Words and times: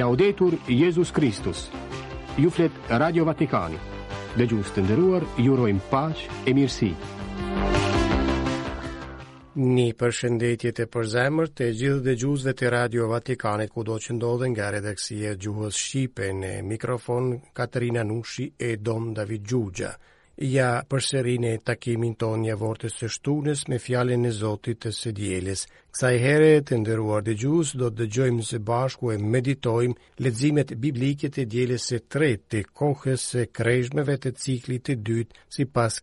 Laudetur 0.00 0.52
Jezus 0.68 1.10
Kristus. 1.12 1.70
Ju 2.38 2.50
flet 2.50 2.72
Radio 2.88 3.24
Vatikani. 3.28 3.76
Dhe 4.38 4.46
gjusë 4.48 4.72
të 4.76 4.84
ndëruar, 4.86 5.26
ju 5.42 5.56
rojmë 5.58 6.14
e 6.48 6.54
mirësi. 6.58 6.88
Një 9.56 9.88
përshëndetje 10.00 10.72
të 10.78 10.86
përzemër 10.94 11.48
të 11.58 11.66
gjithë 11.82 12.00
dhe 12.06 12.14
dhe 12.24 12.52
të 12.62 12.70
Radio 12.72 13.08
Vatikanit, 13.10 13.70
ku 13.74 13.84
do 13.84 13.98
që 14.00 14.14
ndodhen 14.16 14.54
nga 14.56 14.70
redaksie 14.72 15.34
gjuhës 15.36 15.76
Shqipe 15.76 16.30
në 16.40 16.54
mikrofon 16.72 17.28
Katerina 17.52 18.04
Nushi 18.12 18.48
e 18.58 18.76
Dom 18.76 19.12
David 19.12 19.44
Gjugja 19.52 19.92
ja 20.42 20.82
përsërin 20.90 21.44
e 21.46 21.52
takimin 21.64 22.14
ton 22.18 22.40
një 22.42 22.54
vortës 22.58 22.96
të 22.98 23.08
shtunës 23.16 23.60
me 23.70 23.76
fjallin 23.78 24.26
e 24.26 24.32
Zotit 24.34 24.80
të 24.82 24.90
së 24.96 25.12
djeles. 25.14 25.62
Kësaj 25.92 26.18
herë 26.24 26.48
të 26.66 26.78
nderuar 26.82 27.22
dhe 27.22 27.36
gjus, 27.42 27.70
do 27.78 27.90
të 27.90 27.98
dëgjojmë 28.06 28.44
së 28.50 28.58
bashku 28.66 29.12
e 29.14 29.18
meditojmë 29.34 30.24
ledzimet 30.24 30.74
biblike 30.84 31.30
të 31.30 31.44
djeles 31.52 31.86
e 31.98 32.02
tretë 32.12 32.44
të 32.56 32.62
kohës 32.80 33.26
e 33.42 33.46
krejshmeve 33.60 34.18
të 34.22 34.34
ciklit 34.44 34.82
të 34.88 34.98
dytë 35.06 35.44
si 35.56 35.64
pas 35.64 36.00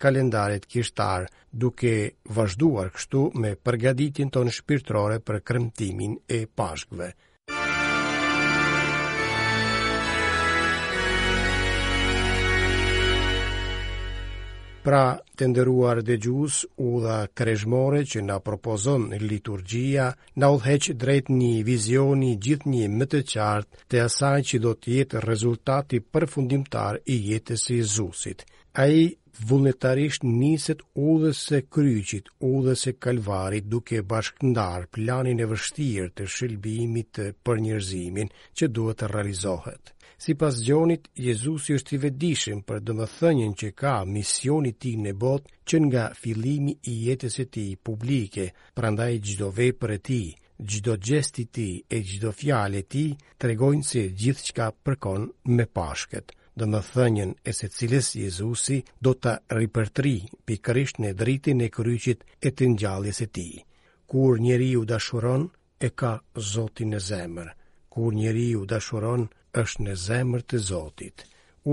kishtar, 0.74 1.26
duke 1.52 2.12
vazhduar 2.30 2.90
kështu 2.96 3.32
me 3.36 3.56
përgaditin 3.64 4.30
ton 4.30 4.50
shpirtrore 4.50 5.20
për 5.20 5.40
kremtimin 5.42 6.16
e 6.28 6.46
pashkve. 6.56 7.14
Pra, 14.90 15.20
të 15.38 15.48
ndëruar 15.52 16.00
dhe 16.02 16.16
gjus, 16.18 16.56
u 16.82 16.86
dha 17.04 17.16
kreshmore 17.40 18.00
që 18.12 18.22
na 18.30 18.38
propozon 18.48 19.04
liturgia, 19.32 20.06
na 20.42 20.48
u 20.50 20.56
dheq 20.64 20.88
drejt 21.04 21.30
një 21.34 21.52
vizioni 21.68 22.32
gjithë 22.46 22.72
një 22.72 22.88
më 22.96 23.08
të 23.12 23.20
qartë 23.34 23.84
të 23.92 24.02
asaj 24.06 24.48
që 24.52 24.60
do 24.64 24.72
të 24.80 24.96
jetë 24.96 25.22
rezultati 25.28 26.00
përfundimtar 26.16 26.98
i 27.06 27.20
jetës 27.28 27.68
i 27.76 27.78
Zusit. 27.94 28.42
A 28.82 28.88
i 29.02 29.06
vullnetarisht 29.52 30.26
niset 30.42 30.82
u 31.06 31.20
dhe 31.22 31.36
se 31.44 31.62
kryqit, 31.78 32.34
u 32.50 32.56
dhe 32.66 32.74
se 32.86 32.96
kalvarit 33.04 33.70
duke 33.76 34.02
bashkëndar 34.16 34.90
planin 34.98 35.46
e 35.46 35.50
vështirë 35.54 36.10
të 36.18 36.30
shilbimit 36.38 37.22
për 37.46 37.64
njërzimin 37.68 38.34
që 38.58 38.74
duhet 38.80 39.04
të 39.04 39.14
realizohet. 39.14 39.94
Si 40.20 40.36
pas 40.36 40.56
gjonit, 40.64 41.06
Jezusi 41.16 41.78
është 41.80 41.94
i 41.96 41.98
vedishim 42.04 42.58
për 42.68 42.82
dëmëthënjen 42.90 43.54
që 43.60 43.68
ka 43.82 43.92
misioni 44.16 44.74
ti 44.82 44.92
në 45.00 45.14
botë, 45.22 45.54
që 45.70 45.80
nga 45.86 46.02
filimi 46.22 46.74
i 46.92 46.96
jetës 47.06 47.38
e 47.44 47.46
ti 47.56 47.64
publike, 47.90 48.50
prandaj 48.76 49.14
gjdo 49.28 49.48
vej 49.60 49.70
për 49.80 49.94
e 49.96 49.98
ti, 50.10 50.20
gjdo 50.74 50.98
gjesti 51.08 51.46
ti 51.56 51.70
e 51.96 52.02
gjdo 52.12 52.34
fjale 52.42 52.82
e 52.84 52.88
ti, 52.94 53.06
tregojnë 53.40 53.88
se 53.94 54.04
gjithë 54.22 54.48
qka 54.50 54.68
përkon 54.86 55.30
me 55.56 55.68
pashket. 55.80 56.36
Dëmëthënjen 56.60 57.32
e 57.48 57.56
se 57.60 57.72
cilës 57.78 58.12
Jezusi 58.26 58.82
do 59.00 59.16
të 59.16 59.38
ripërtri 59.56 60.16
pikërisht 60.48 61.00
në 61.00 61.14
dritin 61.22 61.64
e 61.64 61.72
kryqit 61.78 62.28
e 62.44 62.52
të 62.52 62.68
njallis 62.76 63.24
e 63.24 63.30
ti. 63.38 63.48
Kur 64.12 64.36
njeri 64.44 64.74
u 64.76 64.84
dashuron, 64.86 65.48
e 65.80 65.90
ka 66.00 66.12
zotin 66.52 66.96
e 66.96 67.00
zemër. 67.08 67.54
Kur 67.90 68.12
njeri 68.16 68.50
u 68.56 68.66
dashuron, 68.66 68.66
e 68.84 68.84
ka 68.84 69.24
zotin 69.24 69.28
e 69.28 69.30
zemër 69.32 69.36
është 69.58 69.84
në 69.84 69.94
zemër 69.98 70.44
të 70.50 70.58
Zotit. 70.66 71.24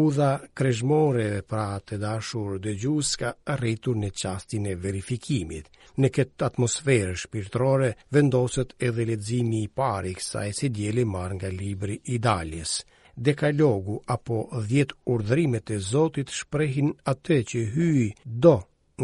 Udha 0.03 0.29
kreshmore 0.59 1.43
pra 1.49 1.65
të 1.87 1.99
dashur 2.03 2.57
dhe 2.65 2.73
gjus 2.81 3.11
ka 3.21 3.33
arritur 3.55 3.97
në 3.97 4.11
qastin 4.23 4.67
e 4.67 4.75
verifikimit. 4.85 5.69
Në 6.03 6.09
këtë 6.17 6.45
atmosferë 6.51 7.15
shpirtrore 7.23 7.91
vendoset 8.13 8.75
edhe 8.89 9.07
ledzimi 9.09 9.63
i 9.65 9.69
pari 9.81 10.15
kësa 10.19 10.45
e 10.51 10.53
si 10.59 10.69
djeli 10.69 11.05
marë 11.13 11.39
nga 11.39 11.51
libri 11.59 12.01
i 12.13 12.19
daljes. 12.19 12.75
Dekalogu 13.17 14.01
apo 14.17 14.41
dhjetë 14.69 14.99
urdhrimet 15.15 15.71
e 15.71 15.79
Zotit 15.91 16.29
shprehin 16.41 16.91
atë 17.15 17.41
që 17.53 17.65
hyjë 17.77 18.09
do 18.47 18.57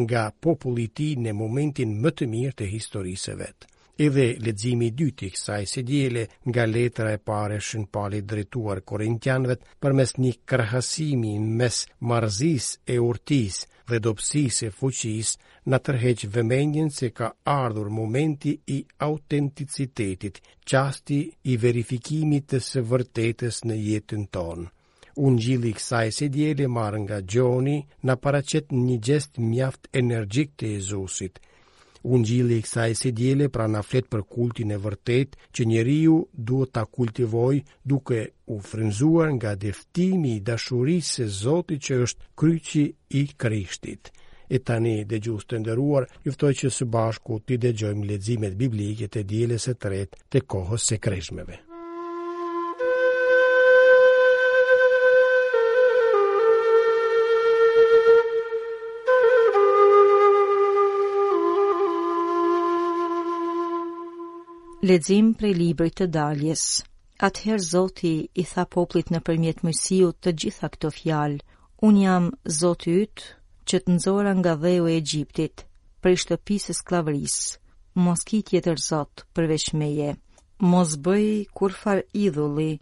nga 0.04 0.27
populli 0.41 0.89
ti 0.97 1.15
në 1.21 1.33
momentin 1.43 1.94
më 2.03 2.10
të 2.16 2.28
mirë 2.37 2.59
të 2.60 2.66
historisë 2.75 3.39
vetë 3.41 3.66
edhe 4.00 4.36
leximi 4.41 4.88
i 4.91 4.94
dytë 4.97 5.26
i 5.26 5.30
kësaj 5.34 5.64
si 5.69 5.82
nga 6.48 6.64
letra 6.66 7.10
e 7.12 7.19
parë 7.28 7.58
shën 7.62 7.82
pali 7.92 8.20
drejtuar 8.25 8.80
për 8.86 9.60
përmes 9.82 10.14
një 10.19 10.32
krahasimi 10.48 11.34
mes 11.60 11.82
marzis 12.00 12.69
e 12.86 12.97
urtis 13.04 13.58
dhe 13.88 13.98
dopsis 14.06 14.62
e 14.62 14.70
fuqis 14.78 15.34
në 15.69 15.78
tërheq 15.86 16.25
vëmenjen 16.34 16.88
se 16.91 17.10
ka 17.10 17.32
ardhur 17.44 17.91
momenti 17.98 18.56
i 18.66 18.78
autenticitetit, 19.06 20.41
qasti 20.70 21.20
i 21.53 21.56
verifikimit 21.62 22.47
të 22.50 22.59
së 22.69 22.80
vërtetës 22.92 23.64
në 23.66 23.76
jetën 23.88 24.24
tonë. 24.34 24.69
Unë 25.26 25.41
gjili 25.44 25.72
kësaj 25.76 26.09
se 26.19 26.28
djeli 26.32 26.66
marë 26.78 27.03
nga 27.04 27.19
Gjoni 27.20 27.78
në 28.04 28.14
paracet 28.22 28.72
një 28.72 28.97
gjest 29.09 29.38
mjaft 29.38 29.88
energjik 30.03 30.56
të 30.56 30.72
Jezusit– 30.78 31.42
Unë 32.03 32.37
i 32.57 32.63
kësaj 32.63 32.93
si 32.99 33.11
djele 33.15 33.47
pra 33.57 33.69
na 33.71 33.83
flet 33.87 34.09
për 34.11 34.23
kultin 34.35 34.73
e 34.75 34.79
vërtet 34.87 35.37
që 35.55 35.67
njeriu 35.73 36.17
duhet 36.49 36.73
ta 36.75 36.83
kultivoj 36.97 37.61
duke 37.93 38.19
u 38.47 38.59
frënzuar 38.71 39.31
nga 39.37 39.55
deftimi 39.55 40.35
i 40.37 40.41
dashurisë 40.51 41.13
se 41.15 41.27
Zotit 41.37 41.81
që 41.87 42.01
është 42.09 42.31
kryqi 42.43 42.85
i 43.09 43.25
krishtit. 43.45 44.11
E 44.53 44.59
tani, 44.69 44.97
dhe 45.07 45.19
gjusë 45.25 45.49
të 45.55 45.61
ndëruar, 45.63 46.09
juftoj 46.27 46.53
që 46.61 46.73
së 46.79 46.91
bashku 46.99 47.39
ti 47.47 47.57
dhe 47.57 47.73
gjojmë 47.73 48.09
ledzimet 48.11 48.59
biblike 48.65 49.09
të 49.09 49.23
djeles 49.33 49.69
e 49.69 49.75
tret 49.87 50.19
të 50.31 50.45
kohës 50.53 50.91
se 50.93 50.99
kryshmeve. 50.99 51.63
ledzim 64.88 65.26
prej 65.38 65.54
librit 65.54 65.93
të 66.00 66.06
daljes. 66.15 66.62
Atëherë 67.26 67.62
Zoti 67.65 68.10
i 68.34 68.44
tha 68.53 68.65
poplit 68.76 69.12
në 69.15 69.20
përmjet 69.28 69.60
të 69.62 70.31
gjitha 70.43 70.69
këto 70.72 70.91
fjalë, 70.97 71.38
unë 71.88 72.03
jam 72.04 72.25
Zoti 72.56 72.91
ytë 73.03 73.25
që 73.71 73.76
të 73.84 73.88
nëzora 73.94 74.32
nga 74.41 74.54
dheu 74.65 74.87
e 74.91 74.97
Egjiptit, 75.03 75.65
për 76.03 76.10
i 76.12 76.19
shtëpisë 76.22 76.75
sklavëris, 76.81 77.37
mos 78.06 78.21
ki 78.31 78.42
tjetër 78.50 78.76
Zot 78.88 79.15
përveç 79.37 79.69
meje, 79.82 80.10
mos 80.72 80.97
bëj 81.06 81.31
kur 81.59 81.72
far 81.82 82.03
idhulli, 82.26 82.72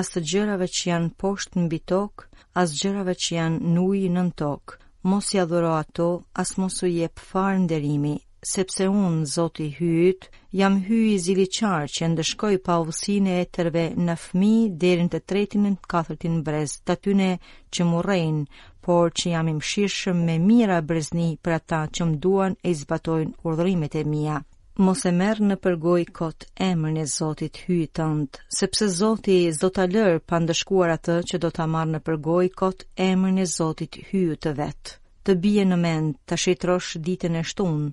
as 0.00 0.12
të 0.14 0.20
gjërave 0.30 0.68
që 0.76 0.82
janë 0.92 1.12
poshtë 1.24 1.58
në 1.58 1.66
bitok, 1.74 2.28
as 2.62 2.76
gjërave 2.80 3.14
që 3.24 3.34
janë 3.40 3.74
nujë 3.78 4.14
në 4.14 4.26
në 4.30 4.34
tokë, 4.44 4.76
mos 5.10 5.34
i 5.34 5.40
adhuro 5.46 5.74
ato, 5.82 6.08
as 6.44 6.54
mos 6.62 6.82
u 6.86 6.86
jep 6.94 7.18
farë 7.32 7.64
nderimi 7.66 8.16
sepse 8.46 8.86
unë, 8.86 9.24
zoti 9.26 9.64
hytë, 9.74 10.28
jam 10.60 10.76
hyi 10.86 11.16
zili 11.20 11.44
qarë 11.58 11.88
që 11.94 12.08
ndëshkoj 12.12 12.58
pa 12.66 12.76
uvësine 12.82 13.38
e 13.42 13.46
tërve 13.56 13.82
në 14.08 14.14
fmi 14.24 14.50
dherën 14.82 15.08
të 15.12 15.20
tretin 15.30 15.66
e 15.66 15.76
të 15.78 16.42
brez 16.48 16.76
të 16.86 16.96
tyne 17.04 17.28
që 17.74 17.84
më 17.88 18.02
rejnë, 18.08 18.44
por 18.86 19.10
që 19.12 19.32
jam 19.34 19.48
imshishëm 19.54 20.22
me 20.28 20.38
mira 20.38 20.80
brezni 20.80 21.26
për 21.42 21.52
ata 21.58 21.80
që 21.94 22.04
më 22.10 22.16
duan 22.22 22.54
e 22.62 22.74
zbatojnë 22.74 23.34
urdhërimet 23.44 23.94
e 23.94 24.04
mija. 24.04 24.38
Mos 24.78 25.02
e 25.04 25.10
merë 25.10 25.44
në 25.48 25.56
përgoj 25.64 26.04
kot 26.14 26.46
emër 26.68 26.92
në 27.00 27.04
zotit 27.16 27.58
hyjë 27.66 28.12
sepse 28.60 28.86
zoti 29.00 29.40
zdo 29.58 29.72
të 29.74 29.88
lërë 29.96 30.22
pa 30.28 30.38
ndëshkuar 30.44 30.94
atë 30.94 31.18
që 31.30 31.42
do 31.42 31.50
të 31.50 31.66
marë 31.74 31.90
në 31.96 32.00
përgoj 32.06 32.46
kot 32.62 32.86
emër 33.10 33.34
në 33.40 33.48
zotit 33.58 33.98
hytë 34.12 34.38
të 34.46 34.54
vetë 34.62 34.96
të 35.28 35.34
bie 35.44 35.62
në 35.68 35.76
mend, 35.80 36.14
të 36.28 36.36
shetrosh 36.42 36.94
ditën 37.06 37.34
e 37.36 37.40
shtunë, 37.50 37.88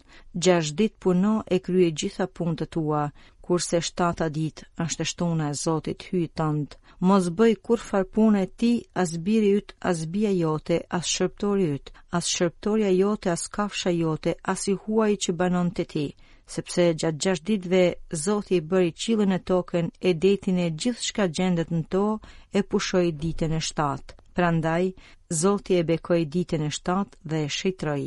gjash 0.46 0.70
dit 0.82 0.94
puno 1.06 1.32
e 1.56 1.58
krye 1.66 1.90
gjitha 2.02 2.28
punë 2.38 2.54
të 2.62 2.68
tua, 2.76 3.02
kurse 3.48 3.82
shtata 3.88 4.30
dit 4.38 4.62
është 4.86 5.04
e 5.04 5.08
shtuna 5.12 5.50
e 5.54 5.58
Zotit 5.64 6.06
hyjë 6.12 6.32
tëndë, 6.40 6.80
mos 7.10 7.28
bëj 7.42 7.52
kur 7.66 7.82
e 8.44 8.46
ti 8.60 8.72
as 9.04 9.12
biri 9.26 9.52
ytë, 9.58 9.76
as 9.92 10.00
bia 10.14 10.32
jote, 10.44 10.78
as 10.98 11.06
shërptori 11.16 11.68
ytë, 11.76 11.92
as 12.18 12.26
shërptoria 12.36 12.92
jote, 13.02 13.28
as 13.36 13.44
kafsha 13.58 13.92
jote, 14.02 14.32
as 14.54 14.62
i 14.72 14.78
huaj 14.84 15.12
që 15.26 15.32
banon 15.42 15.70
të 15.76 15.84
ti, 15.92 16.06
sepse 16.54 16.84
gjatë 17.00 17.22
gjash 17.24 17.44
ditve 17.50 17.84
Zoti 18.26 18.62
i 18.62 18.66
bëri 18.72 18.94
qilën 19.02 19.36
e 19.40 19.46
token 19.50 19.92
e 20.10 20.12
detin 20.24 20.60
e 20.68 20.74
gjithë 20.82 21.06
shka 21.10 21.26
gjendet 21.38 21.72
në 21.78 21.82
to 21.94 22.06
e 22.54 22.60
pushoj 22.70 23.08
ditën 23.24 23.54
e 23.60 23.68
shtatë. 23.70 24.22
Prandaj, 24.36 24.88
Zoti 25.32 25.78
e 25.80 25.84
bekoj 25.88 26.24
ditën 26.34 26.64
e 26.68 26.72
shtatë 26.78 27.20
dhe 27.32 27.38
e 27.46 27.52
shitroj. 27.58 28.02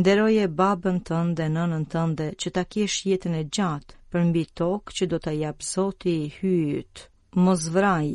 Nderoje 0.00 0.42
babën 0.58 0.98
tënë 1.08 1.32
dhe 1.38 1.46
nënën 1.54 1.86
tënë 1.94 2.16
dhe 2.18 2.26
që 2.42 2.50
ta 2.58 2.64
kesh 2.74 2.96
jetën 3.10 3.36
e 3.38 3.46
gjatë 3.56 3.96
për 4.12 4.22
mbi 4.28 4.42
tokë 4.60 4.94
që 4.98 5.08
do 5.12 5.18
ta 5.26 5.32
japë 5.36 5.66
Zoti 5.68 6.12
i 6.26 6.32
hyjët. 6.36 7.06
Mos 7.46 7.64
vraj, 7.76 8.10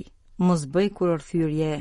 mos 0.45 0.68
bëj 0.75 0.89
kur 1.00 1.15
orthyrje, 1.15 1.71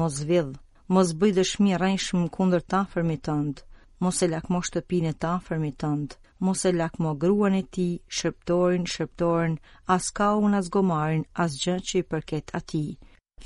mos 0.00 0.20
vidh, 0.30 0.54
mos 0.94 1.10
bëj 1.20 1.34
dëshmi 1.40 1.74
rrenshëm 1.78 2.28
kundër 2.36 2.62
ta 2.70 2.84
fërmi 2.94 3.18
tënd, 3.26 3.64
mos 4.04 4.22
e 4.26 4.30
lakmo 4.36 4.62
shtëpinë 4.68 5.16
ta 5.22 5.32
fërmi 5.48 5.72
tënd, 5.82 6.14
mos 6.46 6.62
e 6.70 6.72
lakmo 6.78 7.16
gruan 7.24 7.58
e 7.62 7.64
tij, 7.74 7.98
shëptorin, 8.18 8.86
shëptorin, 8.94 9.58
as 9.96 10.12
kaun 10.14 10.54
as 10.60 10.70
gomarin, 10.76 11.26
as 11.46 11.58
gjë 11.64 11.76
që 11.88 11.94
i 12.02 12.06
përket 12.12 12.54
atij. 12.60 12.88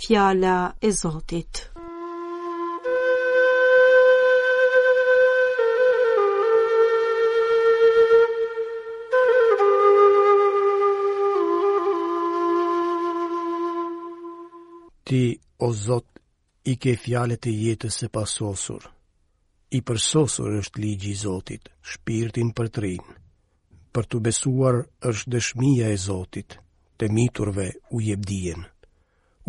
Fjala 0.02 0.56
e 0.84 0.92
Zotit. 1.00 1.68
ti, 15.08 15.32
o 15.64 15.70
Zot, 15.72 16.06
i 16.70 16.74
ke 16.76 16.92
fjalet 17.00 17.46
e 17.48 17.52
jetës 17.64 17.96
e 18.04 18.08
pasosur. 18.12 18.82
I 19.76 19.80
përsosur 19.88 20.56
është 20.60 20.82
ligji 20.84 21.14
Zotit, 21.22 21.70
shpirtin 21.90 22.50
për 22.56 22.68
trin. 22.76 23.04
Për 23.94 24.08
të 24.10 24.20
besuar 24.26 24.82
është 25.10 25.32
dëshmija 25.34 25.88
e 25.88 25.96
Zotit, 26.04 26.58
të 27.00 27.08
miturve 27.16 27.70
u 27.96 28.02
jebdien. 28.04 28.66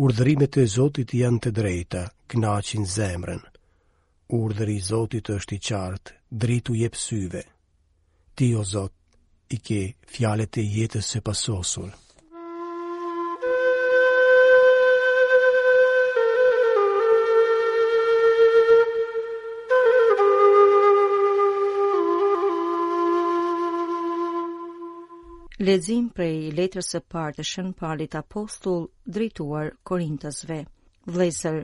Urdhrimet 0.00 0.56
e 0.56 0.64
Zotit 0.78 1.12
janë 1.20 1.42
të 1.44 1.52
drejta, 1.60 2.06
knaqin 2.32 2.88
zemrën. 2.96 3.44
Urdhëri 4.38 4.78
i 4.80 4.86
Zotit 4.90 5.28
është 5.36 5.58
i 5.58 5.64
qartë, 5.68 6.16
dritu 6.42 6.78
jep 6.80 6.96
syve. 7.04 7.42
Ti 8.36 8.48
o 8.54 8.64
Zot, 8.74 8.94
i 9.50 9.58
ke 9.68 9.80
fjalet 10.14 10.62
e 10.62 10.64
jetës 10.78 11.14
së 11.16 11.20
pasosur. 11.28 11.90
Lezim 25.70 26.06
prej 26.10 26.50
letrës 26.58 26.88
së 26.92 26.98
parë 27.14 27.34
të 27.36 27.42
Shën 27.48 27.66
Palit 27.78 28.14
Apostull 28.18 28.88
drejtuar 29.16 29.68
Korintasve. 29.90 30.56
Vlezër, 31.14 31.58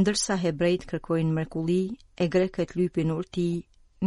ndërsa 0.00 0.38
hebrejt 0.44 0.86
kërkojnë 0.92 1.34
mrekulli, 1.36 1.82
e 2.22 2.28
greket 2.36 2.72
lypin 2.78 3.12
urti, 3.12 3.46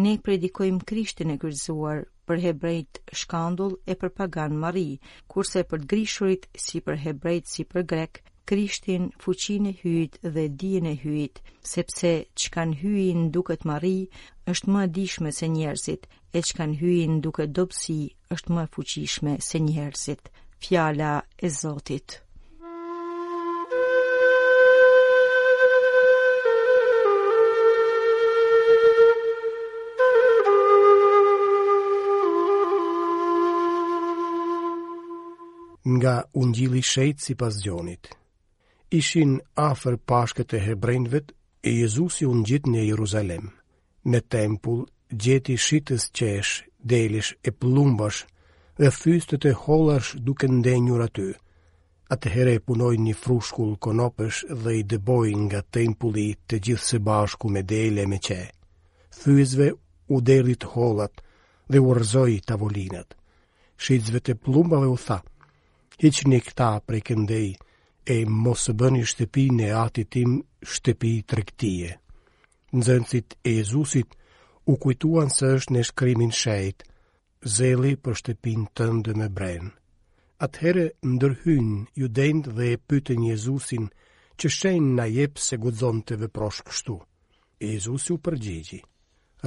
ne 0.06 0.16
predikojmë 0.28 0.88
Krishtin 0.90 1.36
e 1.36 1.38
kryzuar, 1.44 2.02
për 2.26 2.42
hebrejt 2.48 3.02
shkandull 3.22 3.78
e 3.94 3.98
për 4.02 4.16
pagan 4.18 4.58
mari, 4.66 4.88
kurse 5.36 5.62
për 5.70 5.84
të 5.86 5.90
grishurit 5.94 6.50
si 6.66 6.82
për 6.88 6.98
hebrejt 7.06 7.52
si 7.54 7.68
për 7.76 7.86
grek, 7.94 8.24
Krishtin 8.50 9.12
fuqin 9.26 9.70
e 9.70 9.76
hyjit 9.84 10.18
dhe 10.26 10.48
dijen 10.64 10.90
e 10.90 10.98
hyjit, 11.04 11.44
sepse 11.76 12.16
që 12.34 12.56
kanë 12.58 12.82
hyjin 12.82 13.28
duket 13.38 13.66
mari, 13.74 13.98
është 14.52 14.70
më 14.72 14.82
e 14.88 14.92
dishme 14.98 15.32
se 15.36 15.48
njerëzit, 15.50 16.04
e 16.38 16.40
që 16.46 16.54
kanë 16.58 16.76
hyin 16.82 17.14
duke 17.26 17.46
dobësi 17.58 17.96
është 18.36 18.52
më 18.54 18.62
e 18.66 18.70
fuqishme 18.76 19.34
se 19.48 19.58
njerëzit. 19.66 20.24
Fjala 20.66 21.14
e 21.46 21.50
Zotit. 21.50 22.22
Nga 35.96 36.16
ungjili 36.42 36.82
shejtë 36.92 37.22
si 37.26 37.34
pas 37.42 37.54
gjonit. 37.66 38.04
Ishin 39.02 39.32
afer 39.70 39.96
pashkët 40.10 40.54
e 40.58 40.60
hebrejnëvet 40.68 41.28
e 41.68 41.70
Jezusi 41.82 42.26
unë 42.26 42.46
gjitë 42.50 42.72
në 42.74 42.82
Jeruzalem 42.92 43.46
në 44.14 44.20
tempull, 44.34 44.82
gjeti 45.10 45.56
shitës 45.66 46.04
qesh, 46.18 46.52
delish 46.92 47.32
e 47.42 47.50
plumbash, 47.60 48.20
dhe 48.78 48.92
fystët 48.94 49.48
e 49.50 49.54
hollash 49.66 50.12
duke 50.28 50.48
ndenjur 50.52 51.02
aty. 51.08 51.30
Atëhere 52.14 52.54
e 52.58 52.62
punoj 52.68 52.94
një 53.06 53.16
frushkull 53.24 53.74
konopesh 53.82 54.44
dhe 54.62 54.76
i 54.82 54.84
dëboj 54.92 55.30
nga 55.46 55.62
tempulli 55.78 56.28
të 56.48 56.60
gjithë 56.68 56.88
se 56.90 57.00
bashku 57.08 57.50
me 57.50 57.64
dele 57.72 58.06
me 58.12 58.20
qe. 58.28 58.42
Thyzve 59.22 59.72
u 60.14 60.22
delit 60.30 60.68
hollat 60.76 61.24
dhe 61.72 61.82
u 61.82 61.96
rëzoj 61.98 62.38
tavolinat. 62.48 63.16
Shizve 63.84 64.22
të 64.24 64.38
plumbave 64.44 64.88
u 64.94 64.98
tha, 65.06 65.18
një 66.30 66.40
këta 66.46 66.70
prej 66.88 67.02
këndej 67.08 67.48
e 68.14 68.16
mosë 68.44 68.72
bëni 68.80 69.04
shtepi 69.10 69.48
në 69.58 69.66
atitim 69.86 70.36
tim 70.38 70.42
shtepi 70.74 71.14
të 71.28 71.34
rektije 71.42 71.92
nëzënësit 72.76 73.36
e 73.42 73.52
Jezusit, 73.60 74.12
u 74.72 74.76
kujtuan 74.82 75.30
së 75.34 75.52
është 75.58 75.76
në 75.76 75.84
shkrymin 75.90 76.32
shejt, 76.42 76.84
zeli 77.58 77.94
për 78.04 78.18
shtepin 78.22 78.68
të 78.76 78.88
ndë 79.00 79.16
me 79.20 79.28
brenë. 79.38 79.70
Atëherë 80.46 80.86
ndërhyn 81.14 81.70
ju 82.00 82.10
dendë 82.20 82.56
dhe 82.58 82.66
e 82.74 82.80
pytën 82.90 83.22
Jezusin 83.30 83.86
që 84.40 84.50
shenë 84.58 84.94
na 84.98 85.06
jepë 85.10 85.42
se 85.48 85.60
gudzon 85.64 86.02
të 86.06 86.18
vëprosh 86.24 86.66
kështu. 86.68 86.98
E 87.64 87.68
Jezusi 87.72 88.10
u 88.16 88.20
përgjegji. 88.26 88.82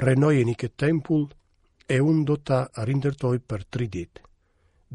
Renojen 0.07 0.53
i 0.55 0.57
këtë 0.59 0.79
tempull 0.87 1.27
e 1.95 1.99
unë 2.09 2.25
do 2.31 2.37
të 2.47 2.63
rindërtoj 2.89 3.37
për 3.51 3.67
tri 3.73 3.91
dit. 3.99 4.13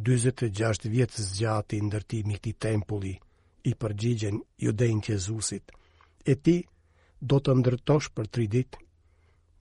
26 0.09 0.89
vjetë 0.95 1.27
zgjati 1.30 1.81
ndërtimit 1.85 2.50
i 2.50 2.56
tempulli 2.65 3.13
i 3.69 3.75
përgjigjen 3.81 4.39
ju 4.65 4.74
dendë 4.80 5.12
Jezusit. 5.13 5.69
E 6.25 6.33
ti 6.35 6.57
përgjegjë 6.57 6.73
do 7.31 7.38
të 7.46 7.54
ndërtosh 7.60 8.10
për 8.18 8.25
tri 8.36 8.46
dit. 8.56 8.75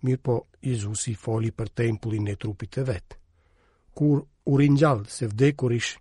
Mirë 0.06 0.22
po, 0.26 0.34
Jezusi 0.70 1.12
foli 1.24 1.52
për 1.54 1.70
tempullin 1.82 2.26
e 2.32 2.38
trupit 2.42 2.78
e 2.82 2.86
vetë. 2.88 3.18
Kur 3.96 4.22
u 4.50 4.56
rinjallë 4.58 5.10
se 5.16 5.28
vdekur 5.30 5.74
ish, 5.76 5.92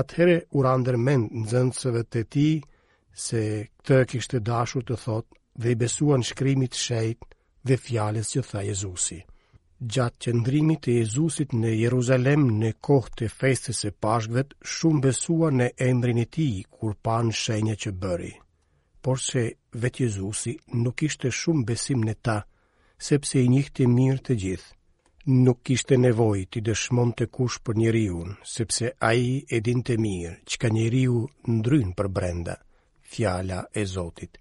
atëhere 0.00 0.36
u 0.56 0.62
randër 0.66 0.98
mend 1.08 1.32
në 1.38 1.48
zëndësëve 1.52 2.02
të 2.14 2.22
ti, 2.34 2.46
se 3.26 3.40
këtë 3.86 4.00
kishte 4.12 4.42
dashur 4.50 4.86
të 4.86 4.98
thot 5.04 5.26
dhe 5.62 5.72
i 5.74 5.78
besuan 5.82 6.22
shkrimit 6.30 6.78
shejt 6.84 7.26
dhe 7.66 7.78
fjales 7.86 8.30
që 8.34 8.42
tha 8.50 8.60
Jezusi. 8.70 9.18
Gjatë 9.92 10.34
ndrimit 10.40 10.90
e 10.92 10.98
Jezusit 11.00 11.54
në 11.56 11.72
Jeruzalem 11.80 12.44
në 12.60 12.70
kohë 12.86 13.14
të 13.20 13.30
festës 13.40 13.80
e 13.88 13.94
pashkëvet, 14.04 14.52
shumë 14.76 15.02
besua 15.08 15.50
në 15.56 15.72
emrin 15.90 16.22
e 16.22 16.28
ti 16.36 16.48
kur 16.76 16.94
pan 17.08 17.32
shenja 17.42 17.74
që 17.86 17.90
bëri 18.04 18.32
por 19.00 19.18
se 19.20 19.44
vetë 19.82 20.04
Jezusi 20.06 20.52
nuk 20.84 21.02
ishte 21.06 21.30
shumë 21.32 21.66
besim 21.70 22.02
në 22.04 22.14
ta, 22.26 22.34
sepse 23.08 23.40
i 23.44 23.48
njëhte 23.52 23.86
mirë 23.92 24.18
të 24.28 24.36
gjithë. 24.44 24.76
Nuk 25.46 25.70
ishte 25.76 25.98
nevoj 26.02 26.42
të 26.50 26.60
i 26.60 26.62
dëshmon 26.68 27.10
të 27.16 27.26
kush 27.36 27.58
për 27.64 27.78
njëri 27.80 28.04
unë, 28.20 28.36
sepse 28.54 28.92
a 29.08 29.12
i 29.24 29.60
din 29.70 29.82
të 29.84 29.98
mirë 30.04 30.34
që 30.50 30.60
ka 30.62 30.72
njëri 30.76 31.04
unë 31.14 31.56
ndrynë 31.56 31.96
për 32.00 32.08
brenda, 32.18 32.56
fjala 33.14 33.62
e 33.74 33.84
Zotit. 33.94 34.38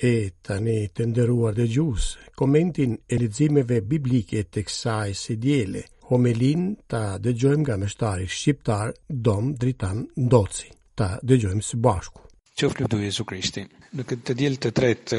E 0.00 0.32
tani 0.40 0.74
të 0.96 1.04
nderuar 1.10 1.52
dhe 1.58 1.66
gjus, 1.68 2.04
komentin 2.40 2.94
e 3.12 3.16
lidzimeve 3.20 3.76
biblike 3.88 4.40
të 4.54 4.62
kësaj 4.68 5.08
si 5.22 5.34
djele, 5.42 5.82
homelin 6.12 6.62
ta 6.90 7.02
dëgjojmë 7.26 7.62
nga 7.66 7.76
meshtari 7.82 8.28
shqiptar 8.36 8.94
Dom 9.28 9.50
Dritan 9.60 10.00
Ndoci. 10.24 10.70
Ta 10.96 11.08
dëgjojmë 11.28 11.66
së 11.68 11.80
bashku. 11.86 12.24
Qoftë 12.62 12.86
lutu 12.86 13.02
Jezu 13.02 13.26
Krishti. 13.32 13.66
Në 13.92 14.08
këtë 14.08 14.24
të 14.30 14.38
djelë 14.40 14.60
të 14.64 14.72
tretë 14.80 15.18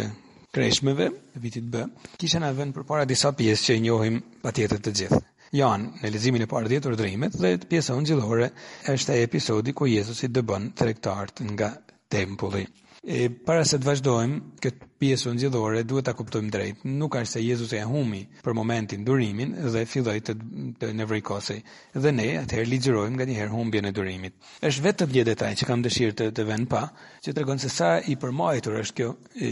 kreshmeve, 0.56 1.12
vitit 1.46 1.70
B, 1.78 1.86
kishen 2.18 2.42
në 2.42 2.50
vend 2.62 2.76
për 2.80 2.88
para 2.94 3.06
disa 3.14 3.32
pjesë 3.42 3.68
që 3.70 3.78
i 3.78 3.86
njohim 3.86 4.18
pa 4.42 4.50
tjetët 4.58 4.82
të 4.88 4.96
gjithë. 5.02 5.22
Janë 5.62 5.94
në 6.02 6.16
lezimin 6.16 6.48
e 6.48 6.50
parë 6.56 6.74
djetë 6.74 6.90
urdrimet 6.96 7.38
dhe 7.44 7.54
pjesë 7.70 8.02
unë 8.02 8.14
gjithore 8.16 8.50
është 8.96 9.16
e 9.20 9.24
episodi 9.30 9.78
ku 9.78 9.90
Jezus 9.94 10.26
i 10.26 10.34
dëbën 10.40 10.72
të 10.74 10.90
rektartë 10.94 11.52
nga 11.54 11.76
tempulli. 12.16 12.66
E 13.02 13.32
para 13.34 13.64
se 13.66 13.80
të 13.82 13.88
vazhdojmë 13.88 14.36
këtë 14.62 14.88
pjesë 15.02 15.32
ngjëdhore, 15.34 15.80
duhet 15.90 16.06
ta 16.06 16.12
kuptojmë 16.18 16.52
drejt. 16.54 16.84
Nuk 17.02 17.16
është 17.18 17.40
se 17.40 17.42
Jezusi 17.42 17.80
e 17.80 17.86
humbi 17.90 18.20
për 18.46 18.54
momentin 18.54 19.02
durimin 19.08 19.56
dhe 19.74 19.82
filloi 19.90 20.20
të, 20.22 20.36
të 20.78 20.90
nevrikosej. 21.00 21.64
Dhe 22.04 22.12
ne 22.14 22.28
atëherë 22.44 22.70
lexojmë 22.76 23.16
nganjëherë 23.16 23.52
humbjen 23.56 23.90
e 23.90 23.94
durimit. 24.00 24.38
Është 24.70 24.86
vetëm 24.86 25.16
një 25.18 25.26
detaj 25.32 25.50
që 25.64 25.70
kam 25.72 25.82
dëshirë 25.88 26.16
të 26.22 26.28
të 26.38 26.46
vënë 26.52 26.70
pa, 26.76 26.84
që 27.26 27.36
tregon 27.40 27.64
se 27.66 27.74
sa 27.78 27.90
i 28.14 28.20
përmbajtur 28.22 28.78
është 28.84 29.00
kjo 29.02 29.10
e, 29.34 29.52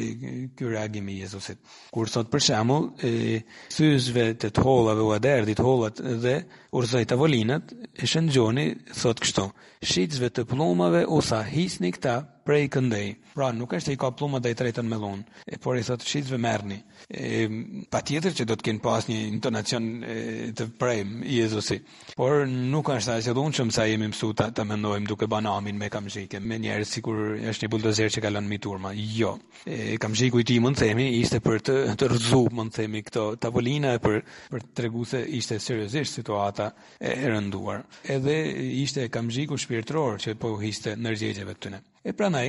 ky 0.54 0.70
reagim 0.70 1.10
i 1.10 1.18
Jezusit. 1.24 1.60
Kur 1.96 2.14
thot 2.18 2.30
për 2.36 2.46
shembull, 2.52 2.94
thysve 3.02 4.30
të 4.46 4.54
holla 4.62 4.94
u 4.94 5.10
aderdit 5.18 5.56
dit 5.58 5.64
hollat 5.66 5.98
dhe 6.22 6.38
urzoi 6.84 7.02
tavolinat, 7.10 7.74
e 7.98 8.06
shëngjoni 8.14 8.70
thot 9.02 9.26
kështu. 9.26 9.50
Shitësve 9.82 10.30
të 10.38 10.46
plumave 10.54 11.08
u 11.10 11.18
tha 11.32 11.42
hisni 11.50 11.90
këta 11.98 12.20
prej 12.46 12.70
këndej. 12.74 13.08
Pra 13.36 13.52
nuk 13.56 13.72
është 13.78 13.94
i 13.94 14.00
ka 14.00 14.10
pluma 14.18 14.40
dhe 14.44 14.52
i 14.54 14.58
trejten 14.58 14.88
me 14.90 14.98
lunë, 15.00 15.24
e 15.48 15.58
por 15.64 15.78
i 15.80 15.84
thotë 15.86 16.08
shizve 16.08 16.38
merni. 16.42 16.80
E, 17.08 17.46
pa 17.92 18.02
tjetër 18.06 18.34
që 18.36 18.46
do 18.50 18.56
të 18.58 18.66
kënë 18.68 18.82
pas 18.84 19.06
një 19.08 19.20
intonacion 19.30 19.88
e, 20.04 20.16
të 20.58 20.66
prejmë 20.80 21.24
i 21.28 21.38
Jezusi. 21.40 21.78
Por 22.20 22.44
nuk 22.50 22.90
është 22.92 23.16
ashtë 23.16 23.32
edhe 23.32 23.44
unë 23.44 23.58
që 23.60 23.66
mësa 23.70 23.86
jemi 23.88 24.10
mësu 24.12 24.32
të, 24.40 24.50
të 24.58 24.66
mendojmë 24.72 25.08
duke 25.12 25.30
ban 25.32 25.48
amin 25.48 25.78
me 25.80 25.92
kam 25.94 26.10
zhike, 26.12 26.42
me 26.42 26.58
njerë 26.60 26.88
si 26.90 27.04
kur 27.06 27.22
është 27.38 27.66
një 27.68 27.72
buldozer 27.78 28.12
që 28.18 28.26
kalon 28.28 28.50
mi 28.52 28.60
turma. 28.60 28.92
Jo, 28.98 29.36
e, 29.64 29.96
kam 30.02 30.18
zhiku 30.20 30.42
i 30.44 30.48
ti 30.52 30.60
mund 30.60 30.80
themi, 30.82 31.08
ishte 31.22 31.40
për 31.46 31.64
të, 31.70 31.78
të 32.02 32.10
rëzu 32.16 32.42
mund 32.60 32.74
themi 32.76 33.06
këto 33.08 33.30
tavolina, 33.40 33.96
për, 34.04 34.20
për 34.52 34.68
të 34.74 34.88
regu 34.88 35.06
se 35.08 35.22
ishte 35.40 35.62
seriosisht 35.64 36.20
situata 36.20 36.74
e 37.00 37.14
rënduar. 37.30 37.86
Edhe 38.18 38.36
ishte 38.84 39.06
kam 39.14 39.32
zhiku 39.32 39.56
shpirtror 39.58 40.20
që 40.26 40.36
po 40.42 40.56
histe 40.60 40.98
nërgjegjeve 41.00 41.56
të 41.56 41.68
të 41.70 41.76
në. 41.78 41.86
E 42.08 42.14
pranaj, 42.16 42.48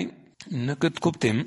në 0.54 0.74
këtë 0.82 1.00
kuptim, 1.04 1.38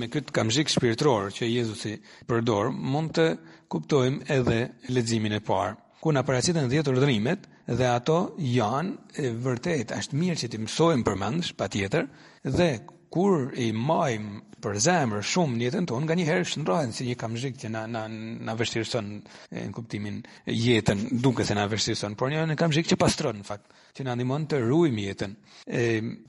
me 0.00 0.08
këtë 0.12 0.34
kamzhik 0.38 0.70
shpirtëror 0.72 1.28
që 1.36 1.48
Jezusi 1.48 1.92
përdor, 2.30 2.72
mund 2.94 3.12
të 3.18 3.26
kuptojmë 3.74 4.26
edhe 4.36 4.56
leximin 4.96 5.36
e 5.38 5.40
parë, 5.50 5.76
ku 6.02 6.10
na 6.16 6.24
paraqiten 6.26 6.66
10 6.72 6.90
urdhërimet 6.94 7.46
dhe 7.78 7.86
ato 7.92 8.18
janë 8.56 9.22
e 9.22 9.30
vërtet 9.46 9.94
është 10.00 10.20
mirë 10.24 10.40
që 10.42 10.48
ti 10.48 10.58
mësojmë 10.64 11.06
pa 11.06 11.30
patjetër 11.62 12.10
dhe 12.58 12.70
kur 13.12 13.52
i 13.60 13.68
majm 13.76 14.38
për 14.62 14.76
zemër 14.78 15.24
shumë 15.26 15.56
në 15.58 15.64
jetën 15.66 15.86
tonë, 15.90 16.06
nganjëherë 16.06 16.46
shndrohen 16.46 16.92
si 16.94 17.04
një 17.08 17.16
kamzhik 17.18 17.56
që 17.58 17.68
na 17.74 17.80
na 17.90 18.04
na 18.08 18.54
vështirëson 18.56 19.08
në 19.52 19.64
kuptimin 19.74 20.20
e 20.48 20.54
jetën, 20.54 21.00
duke 21.24 21.44
se 21.44 21.56
na 21.58 21.64
vështirëson, 21.68 22.14
por 22.16 22.30
një 22.30 22.56
kamzhik 22.58 22.86
që 22.92 22.98
pastron 23.02 23.40
në 23.40 23.48
fakt, 23.48 23.72
që 23.98 24.06
na 24.06 24.14
ndihmon 24.16 24.46
të 24.48 24.60
ruajmë 24.62 25.04
jetën. 25.08 25.34
E 25.66 25.80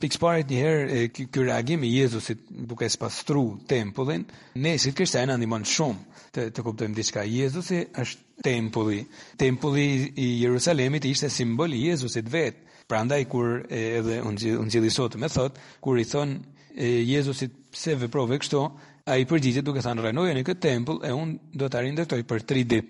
pikë 0.01 0.21
parë 0.23 0.47
një 0.49 0.63
herë 0.65 1.03
ky 1.13 1.45
reagim 1.45 1.85
i 1.87 1.91
Jezusit 1.93 2.41
duke 2.73 2.89
spastru 2.89 3.45
tempullin, 3.69 4.25
ne 4.57 4.75
si 4.81 4.95
kristianë 4.97 5.29
na 5.29 5.37
ndihmon 5.39 5.69
shumë 5.69 6.27
të 6.33 6.47
të 6.57 6.65
kuptojmë 6.67 6.97
diçka. 6.97 7.23
Jezusi 7.29 7.83
është 7.93 8.43
tempulli. 8.43 9.03
Tempulli 9.37 9.87
i 10.15 10.27
Jerusalemit 10.41 11.05
ishte 11.05 11.29
simboli 11.29 11.83
i 11.83 11.91
Jezusit 11.93 12.25
vetë. 12.33 12.65
Prandaj 12.89 13.21
kur 13.31 13.61
edhe 13.71 14.17
unë 14.25 14.57
unë 14.59 14.73
gjithë 14.73 14.89
sot 14.91 15.13
më 15.21 15.29
thot, 15.31 15.55
kur 15.85 16.01
i 16.01 16.03
thon 16.03 16.33
E 16.75 17.03
Jezusit 17.05 17.51
pse 17.69 17.95
veprove 17.95 18.33
a 18.37 18.63
ai 19.11 19.25
përgjigjet 19.27 19.63
duke 19.67 19.79
thënë, 19.83 20.01
"Unë 20.11 20.33
rënoj 20.33 20.43
këtë 20.47 20.59
tempull 20.63 21.01
e 21.05 21.11
unë 21.13 21.37
do 21.61 21.67
të 21.69 21.77
arrin 21.77 21.95
për 22.31 22.41
3 22.51 22.63
ditë." 22.73 22.85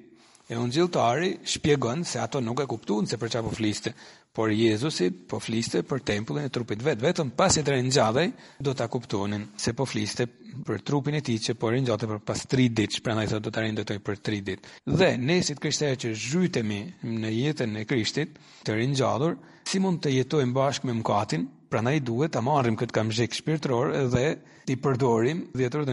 E 0.47 0.55
ungjilltari 0.61 1.31
shpjegon 1.53 2.03
se 2.05 2.19
ato 2.21 2.39
nuk 2.43 2.59
e 2.59 2.65
kuptuan 2.69 3.07
se 3.07 3.17
për 3.17 3.29
çfarë 3.33 3.43
po 3.49 3.53
fliste, 3.57 3.93
por 4.31 4.49
Jezusit 4.53 5.19
po 5.31 5.39
fliste 5.41 5.81
për 5.83 6.03
tempullin 6.11 6.45
e 6.45 6.49
trupit 6.53 6.77
vetë 6.77 6.83
vet, 7.01 7.17
vetëm 7.17 7.31
pas 7.35 7.55
të 7.57 7.63
ditësh 7.63 8.33
do 8.67 8.73
ta 8.73 8.87
kuptonin 8.87 9.47
se 9.57 9.73
po 9.73 9.85
fliste 9.89 10.27
për 10.67 10.83
trupin 10.87 11.15
e 11.15 11.21
tij 11.21 11.41
që 11.53 11.53
po 11.59 11.67
për 12.05 12.19
pas 12.23 12.45
3 12.45 12.69
ditësh, 12.69 13.01
prandaj 13.03 13.39
do 13.43 13.49
të 13.51 13.57
arindejtë 13.63 13.99
për 14.05 14.21
3 14.29 14.41
ditë. 14.41 14.63
Dhe 14.85 15.17
ne 15.17 15.41
si 15.41 15.55
që 15.59 16.13
zhytemi 16.13 16.79
në 17.03 17.35
jetën 17.35 17.75
e 17.77 17.83
Krishtit 17.85 18.37
të 18.63 18.75
ringjallur, 18.79 19.35
si 19.65 19.79
mund 19.79 19.99
të 20.01 20.13
jetojmë 20.23 20.53
bashkë 20.53 20.85
me 20.87 21.01
mëkatin? 21.01 21.47
i 21.73 21.99
duhet 22.05 22.31
ta 22.35 22.41
marrim 22.45 22.75
këtë 22.77 22.93
kamzhik 22.93 23.33
shpirtëror 23.33 23.93
dhe 24.13 24.23
ti 24.69 24.75
përdorim 24.83 25.39
dhjetor 25.57 25.83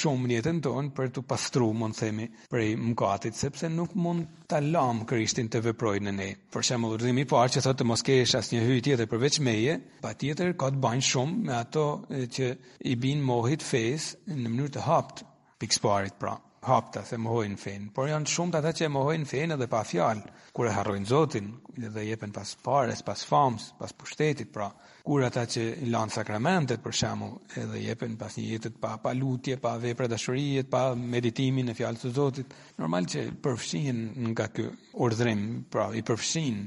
shumë 0.00 0.38
në 0.50 0.60
tonë 0.68 0.92
për 0.98 1.08
të 1.16 1.22
pastruar, 1.32 1.72
mund 1.80 1.96
themi, 1.98 2.26
themi, 2.26 2.46
prej 2.52 2.76
mëkatit, 2.82 3.34
sepse 3.40 3.68
nuk 3.72 3.94
mund 3.96 4.26
ta 4.46 4.60
lëm 4.62 5.00
Krishtin 5.10 5.48
të 5.50 5.60
veprojë 5.66 6.00
në 6.06 6.12
ne. 6.20 6.28
Për 6.54 6.62
shembull, 6.68 6.94
urdhimi 7.00 7.22
i 7.22 7.24
parë 7.32 7.50
që 7.56 7.60
thotë 7.66 7.78
të 7.78 7.84
mos 7.88 8.02
kesh 8.06 8.34
asnjë 8.42 8.62
hyj 8.68 8.78
tjetër 8.86 9.06
përveç 9.14 9.40
meje, 9.48 9.74
patjetër 10.06 10.54
ka 10.62 10.70
të 10.76 10.80
banjë 10.86 11.02
shumë 11.02 11.44
me 11.48 11.54
ato 11.58 11.86
që 12.38 12.52
i 12.86 12.94
binë 13.06 13.26
mohit 13.32 13.62
fes 13.72 14.12
në 14.30 14.38
mënyrë 14.48 14.74
të 14.78 14.86
hapt 14.86 15.24
pikësparit 15.64 16.14
pra 16.22 16.36
hapta 16.68 17.02
se 17.04 17.18
mohojnë 17.20 17.58
fen, 17.66 17.90
por 17.98 18.06
janë 18.12 18.30
shumë 18.36 18.56
ata 18.62 18.70
që 18.72 18.86
mohojn 18.94 19.26
fen 19.34 19.52
edhe 19.58 19.66
pa 19.68 19.82
fjalë, 19.84 20.30
kur 20.56 20.70
e 20.70 20.70
harrojn 20.78 21.04
Zotin 21.10 21.50
dhe 21.76 22.06
jepen 22.06 22.32
pas 22.32 22.54
pares, 22.64 23.02
pas 23.04 23.20
famës, 23.28 23.72
pas 23.82 23.92
pushtetit, 23.92 24.48
pra 24.54 24.70
kur 25.04 25.20
ata 25.20 25.42
që 25.44 25.62
lanë 25.92 26.14
sakramentet 26.14 26.80
për 26.80 26.94
shemu 26.96 27.26
edhe 27.60 27.80
jepen 27.84 28.14
pas 28.16 28.32
një 28.38 28.44
jetët 28.54 28.78
pa, 28.80 28.94
pa 29.02 29.10
lutje, 29.14 29.58
pa 29.60 29.74
vepra 29.80 30.06
dashurijet, 30.08 30.70
pa 30.72 30.94
meditimin 30.96 31.68
e 31.68 31.74
fjallës 31.76 32.06
të 32.06 32.12
Zotit, 32.16 32.54
normal 32.80 33.04
që 33.12 33.26
përfshin 33.44 33.98
nga 34.30 34.46
kë 34.56 34.64
ordrim, 35.04 35.42
pra 35.68 35.90
i 35.92 36.00
përfshin, 36.08 36.62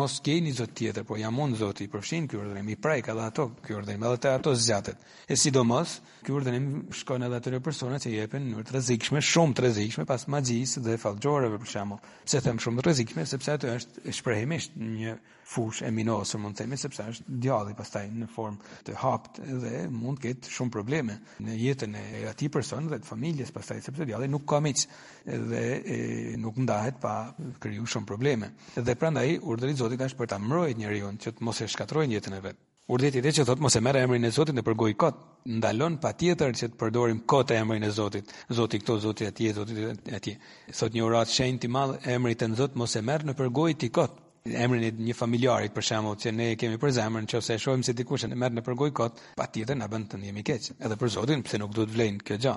mos 0.00 0.16
keni 0.24 0.54
Zot 0.56 0.72
tjetër, 0.78 1.04
po 1.04 1.18
jam 1.20 1.36
unë 1.44 1.60
Zot 1.60 1.84
i 1.84 1.88
përfshin 1.92 2.30
kë 2.32 2.40
ordrim, 2.46 2.72
i 2.72 2.78
prejka 2.80 3.12
dhe 3.18 3.26
ato 3.28 3.50
kë 3.60 3.76
ordrim, 3.82 4.08
edhe 4.08 4.22
të 4.24 4.32
ato 4.38 4.56
zgjatet. 4.56 5.04
E 5.28 5.36
sidomos, 5.36 5.98
kë 6.24 6.36
ordrim 6.40 6.70
shkon 6.96 7.28
edhe 7.28 7.42
të 7.44 7.52
një 7.58 7.62
persona 7.68 8.00
që 8.00 8.14
jepen 8.22 8.48
në 8.54 8.64
të 8.70 8.78
rezikshme, 8.78 9.20
shumë 9.20 9.58
të 9.60 9.66
rezikshme, 9.68 10.08
pas 10.08 10.24
magjis 10.32 10.78
dhe 10.80 10.96
falgjoreve 11.02 11.60
për 11.60 11.74
shemu. 11.76 12.00
Se 12.24 12.40
them 12.40 12.56
shumë 12.56 12.80
të 12.80 12.88
rezikshme, 12.88 13.28
sepse 13.28 13.52
ato 13.58 13.74
është 13.76 14.16
shprehimisht 14.22 14.80
një 14.80 15.18
fush 15.44 15.82
e 15.84 15.90
mund 15.92 16.24
të 16.56 16.62
themi, 16.62 16.76
sepse 16.80 17.04
është 17.10 17.33
djalli 17.40 17.74
pastaj 17.76 18.06
në 18.10 18.28
formë 18.30 18.82
të 18.86 18.94
hapt 19.02 19.40
dhe 19.44 19.84
mund 19.92 20.20
të 20.20 20.26
ketë 20.30 20.52
shumë 20.56 20.74
probleme 20.74 21.16
në 21.44 21.56
jetën 21.58 21.96
e 21.98 22.24
atij 22.30 22.50
person 22.54 22.86
dhe 22.90 23.00
të 23.02 23.10
familjes 23.10 23.52
pastaj 23.54 23.80
sepse 23.86 24.06
djalli 24.08 24.28
nuk 24.30 24.46
ka 24.50 24.60
miq 24.64 24.84
dhe 25.26 25.64
e, 25.74 25.96
nuk 26.38 26.58
ndahet 26.64 27.00
pa 27.02 27.14
krijuar 27.62 27.90
shumë 27.94 28.06
probleme. 28.08 28.52
Dhe 28.76 28.94
prandaj 28.96 29.36
urdhri 29.42 29.74
i 29.74 29.80
Zotit 29.80 30.00
është 30.06 30.20
për 30.20 30.30
ta 30.34 30.38
mbrojtur 30.38 30.78
njeriu 30.78 31.10
që 31.20 31.34
të 31.34 31.44
mos 31.44 31.60
e 31.60 31.68
shkatërrojë 31.68 32.14
jetën 32.16 32.38
e 32.38 32.40
vet. 32.46 32.58
Urdhri 32.92 33.08
i 33.16 33.22
Tij 33.24 33.32
që 33.38 33.44
thotë 33.48 33.64
mos 33.64 33.74
e 33.78 33.80
merr 33.80 33.96
emrin 34.02 34.24
e 34.24 34.30
Zotit 34.36 34.54
në 34.58 34.64
përgoj 34.66 34.94
kot, 35.00 35.20
ndalon 35.56 35.96
patjetër 36.02 36.52
që 36.58 36.68
të 36.72 36.80
përdorim 36.82 37.22
kot 37.30 37.50
e 37.50 37.56
emrin 37.62 37.84
e 37.84 37.90
Zotit. 37.96 38.32
Zoti 38.52 38.80
këto 38.82 38.98
Zoti 39.00 39.26
atje, 39.28 39.54
Zoti 39.56 39.86
atje. 40.16 40.36
Sot 40.72 40.92
një 40.94 41.06
urat 41.06 41.32
shenjtë 41.32 41.66
i 41.68 41.72
madh 41.78 42.08
emrit 42.16 42.42
të 42.42 42.50
Zotit 42.60 42.76
mos 42.76 42.96
e 42.96 43.02
merr 43.02 43.24
në 43.28 43.36
përgoj 43.40 43.72
ti 43.80 43.88
kot 43.90 44.20
emrin 44.52 44.82
e 44.86 44.90
një 44.92 45.14
familjarit 45.16 45.72
për 45.72 45.86
shembull 45.88 46.18
që 46.20 46.30
ne 46.38 46.46
kemi 46.60 46.76
për 46.80 46.90
zemrën, 46.98 47.24
nëse 47.32 47.54
e 47.54 47.60
shohim 47.62 47.82
se 47.86 47.94
dikush 47.96 48.26
e 48.26 48.36
merr 48.36 48.52
në 48.58 48.62
për 48.66 48.74
gojkot, 48.82 49.20
patjetër 49.40 49.78
na 49.80 49.86
bën 49.88 50.02
të 50.12 50.18
ndihemi 50.20 50.42
keq. 50.44 50.66
Edhe 50.84 50.96
për 51.00 51.12
Zotin, 51.14 51.40
pse 51.46 51.60
nuk 51.62 51.70
duhet 51.78 51.92
vlejnë 51.94 52.18
kjo 52.28 52.36
gjë. 52.44 52.52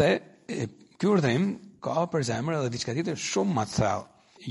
Dhe 0.00 0.08
ky 1.00 1.06
urdhrim 1.14 1.46
ka 1.86 1.94
për 2.12 2.26
zemër 2.28 2.58
edhe 2.58 2.72
diçka 2.74 2.92
tjetër 2.98 3.16
shumë 3.28 3.56
më 3.60 3.64
të 3.70 3.72
thellë. 3.72 4.04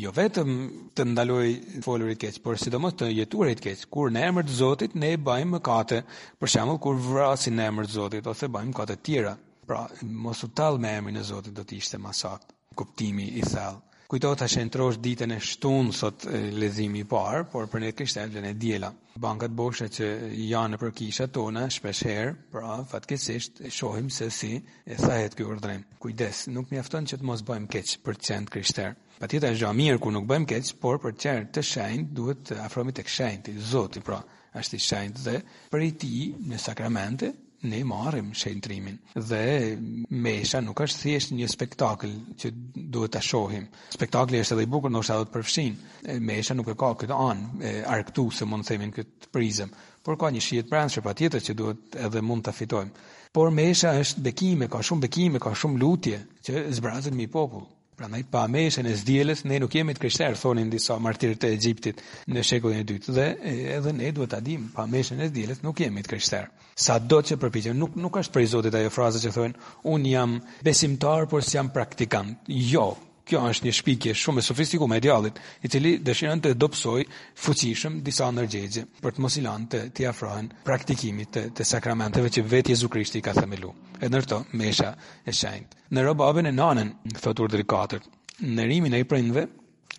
Jo 0.06 0.14
vetëm 0.18 0.56
të 0.98 1.06
ndaloj 1.12 1.46
folurit 1.86 2.20
keq, 2.24 2.40
por 2.46 2.58
sidomos 2.62 2.96
të 2.98 3.12
jeturit 3.20 3.62
keq. 3.68 3.84
Kur 3.94 4.10
në 4.14 4.24
emër 4.32 4.48
të 4.50 4.56
Zotit 4.58 4.96
ne 5.04 5.12
bëjmë 5.30 5.58
mëkate, 5.60 6.00
për 6.42 6.54
shembull 6.56 6.82
kur 6.88 6.98
vrasim 7.12 7.54
në 7.58 7.68
emër 7.70 7.86
të 7.90 7.96
Zotit 8.00 8.32
ose 8.34 8.50
bëjmë 8.54 8.74
mëkate 8.74 8.98
të 8.98 9.06
tjera. 9.12 9.36
Pra, 9.70 9.84
mos 10.26 10.42
u 10.42 10.50
tall 10.58 10.82
me 10.82 10.96
emrin 10.98 11.22
e 11.22 11.26
Zotit 11.34 11.54
do 11.54 11.62
të 11.70 11.78
ishte 11.84 12.02
më 12.02 12.16
saktë 12.24 12.58
kuptimi 12.82 13.30
i 13.38 13.46
thellë. 13.46 13.78
Kujto 14.10 14.32
ta 14.34 14.48
shëntrosh 14.50 14.98
ditën 15.06 15.30
e 15.36 15.36
shtunë 15.38 15.92
sot 15.94 16.24
lezimi 16.58 17.04
i 17.04 17.06
parë, 17.12 17.44
por 17.52 17.68
për 17.70 17.84
ne 17.84 17.90
dhe 17.94 18.42
e 18.50 18.54
diela. 18.58 18.88
Bankat 19.26 19.52
boshe 19.54 19.86
që 19.86 20.06
janë 20.46 20.80
për 20.82 20.94
kisha 20.98 21.28
tona 21.30 21.68
shpesh 21.70 22.34
pra 22.52 22.80
fatkesisht, 22.90 23.62
e 23.62 23.70
shohim 23.70 24.10
se 24.10 24.32
si 24.32 24.52
e 24.90 24.96
thahet 24.98 25.36
ky 25.38 25.46
urdhrim. 25.46 25.84
Kujdes, 26.02 26.48
nuk 26.50 26.72
mjafton 26.74 27.06
që 27.06 27.20
të 27.20 27.24
mos 27.30 27.44
bëjmë 27.52 27.70
keq 27.76 27.92
për 28.10 28.18
qend 28.30 28.50
krishter. 28.50 28.96
Patjetër 29.22 29.54
është 29.54 29.68
gjë 29.68 29.74
mirë 29.84 30.00
ku 30.02 30.12
nuk 30.18 30.26
bëjmë 30.26 30.50
keq, 30.56 30.72
por 30.82 30.98
për 31.06 31.14
qend 31.26 31.52
të 31.54 31.66
shenjt 31.74 32.10
duhet 32.18 32.42
të 32.50 32.58
afrohemi 32.66 32.98
tek 32.98 33.14
zotë 33.14 33.58
Zoti 33.76 34.02
pra 34.10 34.24
është 34.58 34.74
i 34.82 34.86
shenjtë 34.90 35.28
dhe 35.30 35.38
për 35.70 35.86
i 35.86 35.94
ti 36.02 36.16
në 36.50 36.58
sakramente 36.66 37.36
ne 37.62 37.84
marrim 37.84 38.32
shëndrimin 38.34 38.98
dhe 39.30 39.76
mesha 40.10 40.62
nuk 40.64 40.80
është 40.86 41.00
thjesht 41.04 41.34
një 41.36 41.48
spektakl 41.52 42.12
që 42.40 42.52
duhet 42.96 43.12
ta 43.18 43.22
shohim. 43.30 43.66
Spektakli 43.96 44.40
është 44.44 44.56
edhe 44.56 44.66
i 44.68 44.72
bukur, 44.76 44.94
ndoshta 44.94 45.18
do 45.20 45.26
të 45.28 45.34
përfshin. 45.34 45.76
Mesha 46.30 46.56
nuk 46.56 46.72
e 46.72 46.78
ka 46.84 46.92
këtë 47.02 47.16
anë 47.28 47.72
arktuse 47.98 48.48
mund 48.48 48.64
të 48.68 48.72
themin 48.74 48.94
këtë 48.96 49.32
prizëm, 49.36 49.74
por 50.04 50.20
ka 50.22 50.32
një 50.38 50.44
shihet 50.48 50.70
të 50.70 50.74
brendshme 50.76 51.06
patjetër 51.10 51.46
që 51.50 51.58
duhet 51.64 52.00
edhe 52.08 52.24
mund 52.30 52.48
ta 52.48 52.56
fitojmë. 52.62 52.94
Por 53.36 53.52
mesha 53.60 53.92
është 54.06 54.24
bekime, 54.30 54.72
ka 54.72 54.82
shumë 54.90 55.08
bekime, 55.10 55.44
ka 55.44 55.54
shumë 55.54 55.84
lutje 55.84 56.24
që 56.48 56.68
zbrazet 56.80 57.14
mi 57.18 57.28
popull. 57.28 57.68
Pra 58.00 58.08
ndaj 58.08 58.24
pa 58.32 58.42
meshën 58.48 58.88
e 58.88 58.94
zdjeles, 58.96 59.42
ne 59.44 59.58
nuk 59.60 59.74
jemi 59.76 59.92
të 59.92 60.00
krishterë, 60.06 60.36
thonin 60.42 60.70
disa 60.72 60.96
martirë 61.04 61.36
të 61.42 61.50
Egjiptit 61.56 61.98
në 62.32 62.44
shekullin 62.48 62.80
e 62.80 62.86
dytë, 62.92 63.16
dhe 63.18 63.26
edhe 63.74 63.92
ne 63.98 64.12
duhet 64.20 64.32
të 64.32 64.40
dim, 64.46 64.70
pa 64.78 64.86
meshën 64.94 65.20
e 65.26 65.28
zdjeles, 65.34 65.60
nuk 65.68 65.84
jemi 65.84 66.06
të 66.08 66.14
krishterë. 66.14 66.64
Sa 66.86 66.96
do 67.12 67.20
që 67.28 67.36
përpikëm, 67.44 67.76
nuk, 67.82 68.00
nuk 68.06 68.22
është 68.24 68.38
prej 68.38 68.46
Zotit 68.54 68.80
ajo 68.82 68.94
frazë 69.00 69.26
që 69.26 69.34
thonë, 69.40 69.68
unë 69.98 70.16
jam 70.16 70.38
besimtar, 70.70 71.28
por 71.36 71.44
si 71.44 71.58
jam 71.60 71.74
praktikant. 71.76 72.40
Jo, 72.72 72.88
Kjo 73.30 73.40
është 73.46 73.68
një 73.68 73.72
shpikje 73.78 74.14
shumë 74.18 74.42
e 74.42 74.46
sofistiku 74.50 74.88
me 74.90 74.98
djallit, 75.06 75.36
i 75.62 75.70
cili 75.70 75.90
dëshirën 76.08 76.40
të 76.42 76.54
dopsoj 76.64 77.04
fuqishëm 77.44 78.00
disa 78.08 78.30
nërgjegje 78.34 78.88
për 79.06 79.14
të 79.18 79.22
mosilan 79.26 79.68
të 79.70 79.82
tja 79.98 80.10
afrohen 80.16 80.48
praktikimit 80.66 81.30
të, 81.36 81.44
të 81.60 81.68
sakramenteve 81.74 82.32
që 82.38 82.46
vetë 82.56 82.74
Jezu 82.74 82.90
Krishti 82.96 83.22
ka 83.28 83.36
themeluar. 83.38 83.76
E 84.02 84.10
nërto, 84.10 84.42
mesha 84.64 84.90
e 85.30 85.36
shenjt. 85.44 85.78
Në 85.94 86.08
robabin 86.08 86.50
e 86.50 86.56
nanën, 86.58 86.90
thotur 87.20 87.54
dhe 87.54 87.62
rikatër, 87.62 88.10
nërimin 88.62 88.98
e 88.98 89.04
i 89.06 89.10
prindve, 89.14 89.46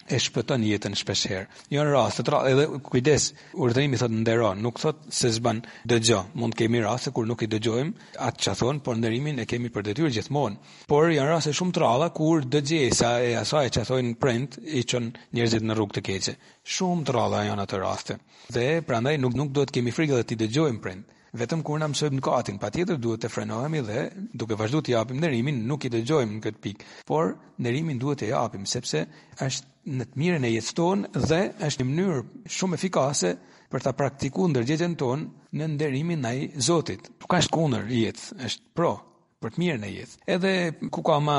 e 0.09 0.19
shpëton 0.19 0.63
jetën 0.65 0.95
shpesh 0.97 1.25
herë. 1.31 1.47
Jo 1.75 1.83
në 1.85 1.93
rast, 1.95 2.23
edhe 2.29 2.67
kujdes, 2.87 3.27
urdhërimi 3.65 3.99
thotë 4.01 4.21
nderon, 4.23 4.63
nuk 4.65 4.81
thotë 4.81 5.13
se 5.19 5.31
s'ban 5.37 5.61
dëgjo. 5.91 6.21
Mund 6.41 6.57
kemi 6.59 6.81
raste 6.85 7.13
kur 7.17 7.29
nuk 7.29 7.45
i 7.47 7.51
dëgjojmë 7.51 8.11
atë 8.29 8.45
çfarë 8.45 8.61
thon, 8.63 8.81
por 8.87 8.99
nderimin 9.01 9.43
e 9.43 9.47
kemi 9.51 9.73
për 9.75 9.89
detyrë 9.91 10.13
gjithmonë. 10.17 10.73
Por 10.91 11.13
janë 11.13 11.31
raste 11.35 11.55
shumë 11.61 11.77
të 11.77 11.83
rralla 11.85 12.11
kur 12.17 12.47
dëgjesa 12.57 13.13
e 13.29 13.35
asaj 13.43 13.67
që 13.77 13.87
thonë 13.93 14.17
print 14.25 14.59
i 14.81 14.85
çon 14.89 15.13
njerëzit 15.37 15.67
në 15.69 15.79
rrugë 15.79 15.99
të 15.99 16.07
keqe. 16.11 16.37
Shumë 16.79 17.07
të 17.09 17.17
rralla 17.19 17.45
janë 17.51 17.67
ato 17.69 17.83
raste. 17.85 18.19
Dhe 18.57 18.67
prandaj 18.91 19.17
nuk 19.23 19.37
nuk 19.39 19.53
duhet 19.57 19.75
kemi 19.77 19.93
frikë 19.95 20.19
edhe 20.19 20.31
ti 20.33 20.41
dëgjojmë 20.45 20.85
print 20.87 21.17
vetëm 21.39 21.61
kur 21.67 21.79
na 21.81 21.87
mësojmë 21.91 22.19
në 22.19 22.23
katin, 22.27 22.57
patjetër 22.63 22.99
duhet 22.99 23.23
të 23.25 23.31
frenohemi 23.31 23.81
dhe 23.87 24.03
duke 24.43 24.57
vazhduar 24.59 24.85
të 24.87 24.93
japim 24.97 25.21
nderimin, 25.21 25.61
nuk 25.71 25.85
i 25.87 25.91
dëgjojmë 25.95 26.35
në 26.37 26.43
këtë 26.47 26.63
pikë, 26.67 26.87
por 27.07 27.35
nderimin 27.63 28.01
duhet 28.03 28.23
të 28.25 28.31
japim 28.33 28.67
sepse 28.75 29.05
është 29.47 29.95
në 29.99 30.09
të 30.11 30.21
mirën 30.23 30.47
e 30.49 30.53
jetës 30.57 30.75
tonë 30.79 31.27
dhe 31.29 31.41
është 31.69 31.85
një 31.85 31.91
mënyrë 31.91 32.25
shumë 32.59 32.79
efikase 32.81 33.35
për 33.71 33.85
ta 33.87 33.93
praktikuar 33.97 34.51
ndërgjegjen 34.53 34.97
tonë 35.01 35.55
në 35.59 35.71
nderimin 35.77 36.25
ndaj 36.25 36.37
Zotit. 36.69 37.07
Nuk 37.21 37.31
ka 37.31 37.41
shkundër 37.47 37.87
jetë, 37.95 38.27
është 38.49 38.73
pro 38.77 38.93
për 39.41 39.55
të 39.55 39.63
mirën 39.63 39.87
e 39.89 39.93
jetës. 39.95 40.17
Edhe 40.35 40.55
ku 40.93 41.01
ka 41.07 41.21
më 41.25 41.37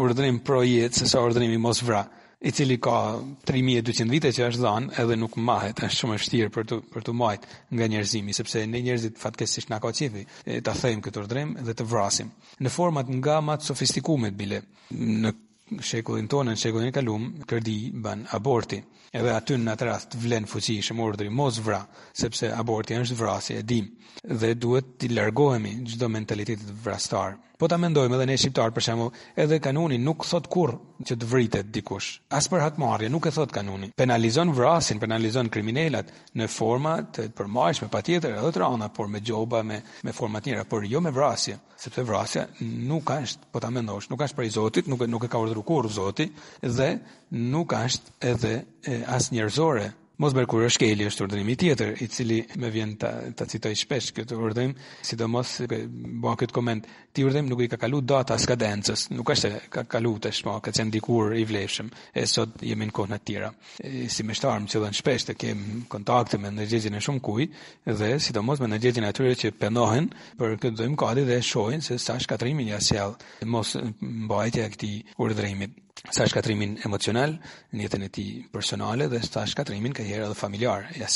urdhërim 0.00 0.38
pro 0.46 0.62
jetë 0.64 1.02
se 1.02 1.10
sa 1.10 1.24
mos 1.66 1.82
vra 1.82 2.06
i 2.44 2.52
cili 2.52 2.76
ka 2.78 3.16
3200 3.48 4.10
vite 4.12 4.30
që 4.36 4.42
është 4.50 4.60
dhënë 4.62 4.98
edhe 5.00 5.16
nuk 5.16 5.38
mahet, 5.40 5.78
është 5.86 5.96
shumë 6.00 6.12
e 6.12 6.20
vështirë 6.20 6.50
për 6.52 6.66
të 6.68 6.78
për 6.92 7.06
të 7.06 7.14
majt 7.16 7.46
nga 7.72 7.88
njerëzimi 7.88 8.34
sepse 8.36 8.64
ne 8.68 8.80
njerëzit 8.84 9.16
fatkesish 9.22 9.70
na 9.72 9.78
ka 9.80 9.92
qefi 9.96 10.24
ta 10.66 10.74
them 10.76 11.00
këtë 11.04 11.22
urdhrim 11.22 11.54
dhe 11.64 11.74
të 11.78 11.86
vrasim 11.88 12.28
në 12.60 12.72
format 12.76 13.08
nga 13.08 13.38
më 13.48 13.56
të 13.64 14.32
bile 14.42 14.60
në 15.22 15.32
shekullin 15.80 16.26
tonë, 16.28 16.52
në 16.52 16.60
shekullin 16.60 16.90
e 16.90 16.92
kalum, 16.92 17.22
kërdi 17.48 17.78
ban 18.04 18.26
aborti. 18.36 18.82
Edhe 19.16 19.30
aty 19.32 19.56
në 19.56 19.72
atë 19.72 19.86
rast 19.88 20.16
vlen 20.20 20.44
fuqi 20.50 20.76
shumë 20.84 21.02
urdhri 21.08 21.30
mos 21.32 21.56
vra, 21.64 21.80
sepse 22.12 22.50
aborti 22.52 22.94
është 23.00 23.16
vrasje 23.16 23.56
e 23.58 23.62
dim 23.64 23.88
dhe 24.28 24.52
duhet 24.54 24.98
të 25.00 25.08
largohemi 25.16 25.78
çdo 25.88 26.10
mentalitet 26.12 26.60
vrastar. 26.84 27.38
Po 27.64 27.68
ta 27.72 27.78
mendojmë 27.80 28.16
edhe 28.20 28.26
ne 28.28 28.34
shqiptar 28.36 28.74
për 28.76 28.84
shembull, 28.84 29.12
edhe 29.40 29.56
kanuni 29.64 29.96
nuk 29.96 30.26
thot 30.28 30.50
kurr 30.52 30.74
që 31.08 31.14
të 31.16 31.28
vritet 31.30 31.70
dikush. 31.72 32.18
As 32.36 32.44
për 32.52 32.60
hatmarrje 32.60 33.08
nuk 33.08 33.24
e 33.30 33.32
thot 33.32 33.54
kanuni. 33.56 33.88
Penalizon 33.96 34.52
vrasin, 34.58 35.00
penalizon 35.00 35.48
kriminalat 35.54 36.10
në 36.36 36.48
forma 36.52 36.92
të 37.16 37.24
përmbajshme, 37.38 37.88
patjetër 37.94 38.36
edhe 38.36 38.52
të 38.58 38.62
rënda, 38.66 38.90
por 38.98 39.08
me 39.14 39.22
gjoba, 39.24 39.62
me 39.70 39.78
me 40.08 40.12
forma 40.18 40.42
të 40.44 40.50
tjera, 40.50 40.66
por 40.74 40.84
jo 40.90 41.00
me 41.06 41.14
vrasje, 41.16 41.56
sepse 41.86 42.04
vrasja 42.10 42.44
nuk 42.92 43.14
është, 43.16 43.48
po 43.48 43.64
ta 43.64 43.72
mendosh, 43.72 44.12
nuk 44.12 44.26
është 44.28 44.42
për 44.42 44.50
Zotin, 44.60 44.92
nuk 44.92 45.08
nuk 45.08 45.24
e 45.24 45.32
ka 45.32 45.40
urdhëruar 45.40 45.88
Zoti 45.96 46.28
dhe 46.68 46.90
nuk 47.48 47.72
është 47.80 48.12
edhe 48.34 48.54
as 49.16 49.32
njerëzore 49.32 49.88
Mos 50.22 50.30
Merkur 50.36 50.62
është 50.62 50.78
keli 50.84 51.06
është 51.10 51.24
urdhërimi 51.24 51.54
tjetër 51.58 51.88
i 52.04 52.06
cili 52.06 52.36
më 52.62 52.68
vjen 52.70 52.90
ta, 53.02 53.08
ta 53.34 53.46
citoj 53.50 53.72
shpesh 53.80 54.12
këtë 54.14 54.36
urdhërim, 54.46 54.74
sidomos 55.08 55.54
bëu 55.72 56.34
këtë 56.38 56.54
koment. 56.54 56.86
Ti 57.14 57.24
urdhërim 57.26 57.48
nuk 57.50 57.64
i 57.64 57.68
ka 57.72 57.78
kalu 57.84 57.98
data 58.12 58.36
skadencës, 58.38 59.08
nuk 59.10 59.32
është 59.34 59.50
se 59.56 59.60
ka 59.74 59.82
kalu 59.96 60.12
të 60.22 60.32
shpo, 60.38 60.54
ka 60.62 60.70
qenë 60.76 60.94
dikur 60.94 61.34
i 61.34 61.42
vlefshëm, 61.50 61.90
e 62.22 62.26
sot 62.30 62.62
jemi 62.62 62.86
në 62.86 62.94
kohë 63.00 63.18
e 63.18 63.20
tjera. 63.32 63.50
E, 63.90 64.06
si 64.14 64.22
me 64.28 64.38
shtarë 64.38 64.62
më 64.62 64.70
qëllën 64.76 64.96
shpesh 65.02 65.26
të 65.32 65.36
kemë 65.42 65.82
kontakte 65.96 66.38
me 66.44 66.54
nërgjegjin 66.60 66.94
e 66.94 67.02
shumë 67.08 67.24
kuj, 67.30 67.48
dhe 67.90 68.12
sidomos 68.28 68.62
me 68.62 68.70
nërgjegjin 68.70 69.08
e 69.08 69.10
atyre 69.10 69.34
që 69.42 69.54
penohen 69.64 70.12
për 70.38 70.56
këtë 70.62 70.78
dëm 70.84 70.94
kadi 71.02 71.26
dhe 71.32 71.42
shojnë 71.50 71.82
se 71.90 71.98
sa 72.06 72.20
shkatrimi 72.22 72.70
një 72.70 72.78
asjel, 72.78 73.18
mos 73.56 73.74
mbajtja 73.98 74.76
këti 74.76 74.94
urdhërimit 75.26 75.80
sa 76.12 76.26
shkatrimin 76.28 76.74
emocional 76.84 77.32
në 77.72 77.86
jetën 77.86 78.02
e 78.04 78.08
tij 78.12 78.32
personale 78.52 79.06
dhe 79.08 79.20
sa 79.24 79.44
shkatrimin 79.48 79.94
ka 79.96 80.04
herë 80.04 80.26
edhe 80.26 80.36
familjar 80.36 80.84
ja 81.00 81.08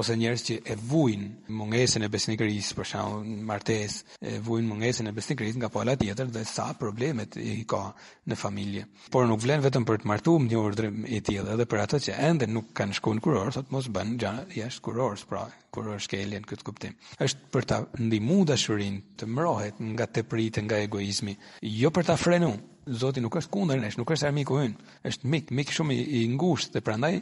ose 0.00 0.16
njerëz 0.18 0.42
që 0.48 0.54
e 0.72 0.76
vujn 0.90 1.26
mungesën 1.58 2.02
e 2.02 2.08
besnikërisë 2.10 2.74
për 2.78 2.88
shemb 2.88 3.34
martesë 3.50 4.16
e 4.24 4.40
vujn 4.46 4.64
mungesën 4.70 5.10
e 5.10 5.14
besnikërisë 5.14 5.60
nga 5.60 5.68
pala 5.76 5.96
tjetër 6.00 6.32
dhe 6.34 6.44
sa 6.48 6.70
problemet 6.80 7.36
i 7.36 7.60
ka 7.68 7.84
në 8.24 8.34
familje 8.40 8.86
por 9.12 9.28
nuk 9.28 9.44
vlen 9.44 9.62
vetëm 9.66 9.84
për 9.90 10.00
të 10.02 10.08
martuar 10.12 10.40
më 10.40 10.50
një 10.50 10.62
urdhër 10.64 10.88
i 11.04 11.20
tillë 11.28 11.54
edhe 11.54 11.68
për 11.68 11.84
ato 11.84 12.00
që 12.08 12.16
ende 12.32 12.48
nuk 12.48 12.72
kanë 12.72 12.96
shkuar 13.00 13.20
në 13.20 13.24
kuror 13.28 13.52
thotë 13.58 13.74
mos 13.76 13.90
bën 13.92 14.16
gjëra 14.24 14.48
jashtë 14.56 14.84
kurorës 14.88 15.26
pra 15.28 15.44
kur 15.74 15.92
është 15.98 16.24
këtë 16.48 16.64
kuptim 16.64 16.96
është 17.20 17.50
për 17.52 17.64
ta 17.68 17.82
ndihmuar 18.00 18.48
dashurinë 18.54 19.04
të 19.20 19.28
mbrohet 19.28 19.82
nga 19.92 20.06
tepritë 20.16 20.64
nga 20.64 20.80
egoizmi 20.88 21.36
jo 21.82 21.90
për 21.90 22.04
ta 22.08 22.16
frenuar 22.16 22.62
Zoti 23.00 23.20
nuk 23.24 23.36
është 23.38 23.50
kundër 23.54 23.78
nesh, 23.82 23.94
nuk 23.98 24.10
është 24.14 24.26
armiku 24.28 24.58
ynë, 24.62 24.88
është 25.10 25.28
mik, 25.34 25.52
mik 25.58 25.70
shumë 25.76 25.94
i, 25.96 26.02
i 26.20 26.24
ngushtë 26.34 26.74
dhe 26.74 26.82
prandaj 26.88 27.12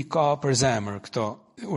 i 0.00 0.02
ka 0.16 0.26
për 0.44 0.54
zemër 0.60 1.00
këto 1.08 1.24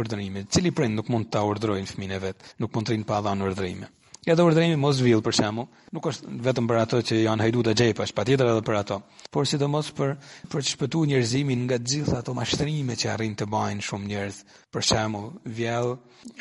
urdhërime. 0.01 0.45
Cili 0.55 0.73
prind 0.81 0.99
nuk 1.01 1.09
mund 1.15 1.31
ta 1.33 1.41
urdhërojë 1.53 1.89
fëmin 1.95 2.13
e 2.17 2.21
vet, 2.27 2.45
nuk 2.61 2.75
mund 2.77 2.89
të 2.91 2.95
rinë 2.97 3.09
pa 3.13 3.23
dhënë 3.29 3.49
urdhërime. 3.49 3.89
Ja 4.21 4.35
do 4.37 4.43
urdhërimi 4.45 4.77
mos 4.77 4.99
vill 5.01 5.23
për 5.25 5.33
shembull, 5.33 5.65
nuk 5.97 6.05
është 6.11 6.31
vetëm 6.45 6.67
për 6.69 6.77
ato 6.83 6.99
që 7.09 7.23
janë 7.23 7.41
hajduta 7.47 7.73
xhepash, 7.73 8.13
patjetër 8.13 8.51
edhe 8.51 8.61
për 8.67 8.77
ato. 8.77 8.99
Por 9.33 9.47
sidomos 9.49 9.89
për 9.97 10.11
për 10.51 10.61
të 10.61 10.75
shpëtuar 10.75 11.09
njerëzimin 11.09 11.63
nga 11.65 11.79
të 11.81 11.89
gjitha 11.89 12.19
ato 12.21 12.35
mashtrime 12.37 12.97
që 13.01 13.09
arrin 13.15 13.33
të 13.39 13.47
bajnë 13.49 13.85
shumë 13.87 14.07
njerëz, 14.11 14.37
për 14.71 14.85
shembull, 14.91 15.31
vjell 15.57 15.95